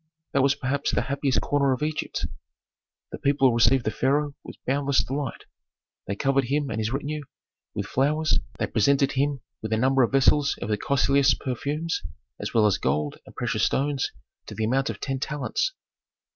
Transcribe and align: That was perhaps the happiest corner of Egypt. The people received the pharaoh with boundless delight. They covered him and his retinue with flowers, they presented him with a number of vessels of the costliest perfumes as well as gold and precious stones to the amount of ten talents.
That 0.33 0.41
was 0.41 0.55
perhaps 0.55 0.89
the 0.89 1.03
happiest 1.03 1.41
corner 1.41 1.73
of 1.73 1.83
Egypt. 1.83 2.25
The 3.11 3.19
people 3.19 3.53
received 3.53 3.85
the 3.85 3.91
pharaoh 3.91 4.33
with 4.43 4.55
boundless 4.65 5.03
delight. 5.03 5.43
They 6.07 6.15
covered 6.15 6.45
him 6.45 6.71
and 6.71 6.79
his 6.79 6.91
retinue 6.91 7.21
with 7.75 7.85
flowers, 7.85 8.39
they 8.57 8.65
presented 8.65 9.11
him 9.11 9.41
with 9.61 9.71
a 9.73 9.77
number 9.77 10.01
of 10.01 10.11
vessels 10.11 10.57
of 10.59 10.69
the 10.69 10.77
costliest 10.77 11.39
perfumes 11.39 12.01
as 12.39 12.51
well 12.51 12.65
as 12.65 12.79
gold 12.79 13.19
and 13.27 13.35
precious 13.35 13.65
stones 13.65 14.09
to 14.47 14.55
the 14.55 14.63
amount 14.65 14.89
of 14.89 14.99
ten 14.99 15.19
talents. 15.19 15.71